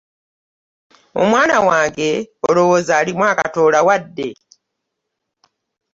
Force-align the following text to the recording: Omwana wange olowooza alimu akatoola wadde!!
Omwana 1.21 1.57
wange 1.67 2.09
olowooza 2.47 2.91
alimu 2.99 3.23
akatoola 3.31 3.79
wadde!! 3.87 4.29